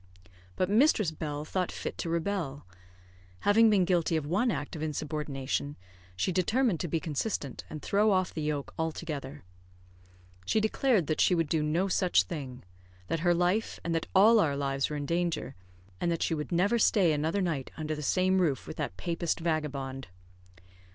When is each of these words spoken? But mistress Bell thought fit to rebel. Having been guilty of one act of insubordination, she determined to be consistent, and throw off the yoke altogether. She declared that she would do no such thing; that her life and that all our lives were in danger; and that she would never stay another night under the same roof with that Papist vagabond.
But 0.55 0.67
mistress 0.67 1.11
Bell 1.11 1.45
thought 1.45 1.71
fit 1.71 1.95
to 1.99 2.09
rebel. 2.09 2.65
Having 3.41 3.69
been 3.69 3.85
guilty 3.85 4.15
of 4.15 4.25
one 4.25 4.49
act 4.49 4.75
of 4.75 4.81
insubordination, 4.81 5.75
she 6.15 6.31
determined 6.31 6.79
to 6.79 6.87
be 6.87 6.99
consistent, 6.99 7.63
and 7.69 7.79
throw 7.83 8.09
off 8.09 8.33
the 8.33 8.41
yoke 8.41 8.73
altogether. 8.79 9.43
She 10.43 10.59
declared 10.59 11.05
that 11.05 11.21
she 11.21 11.35
would 11.35 11.47
do 11.49 11.61
no 11.61 11.87
such 11.87 12.23
thing; 12.23 12.63
that 13.09 13.19
her 13.19 13.35
life 13.35 13.79
and 13.83 13.93
that 13.93 14.07
all 14.15 14.39
our 14.39 14.57
lives 14.57 14.89
were 14.89 14.97
in 14.97 15.05
danger; 15.05 15.53
and 15.99 16.11
that 16.11 16.23
she 16.23 16.33
would 16.33 16.51
never 16.51 16.79
stay 16.79 17.11
another 17.13 17.39
night 17.43 17.69
under 17.77 17.93
the 17.93 18.01
same 18.01 18.41
roof 18.41 18.65
with 18.65 18.77
that 18.77 18.97
Papist 18.97 19.39
vagabond. 19.39 20.07